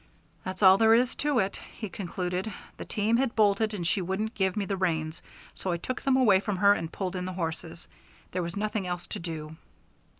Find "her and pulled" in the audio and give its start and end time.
6.57-7.15